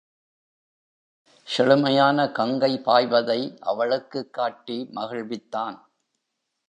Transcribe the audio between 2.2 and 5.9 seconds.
கங்கை பாய்வதை அவளுக்குக் காட்டி மகிழ்வித்தான்.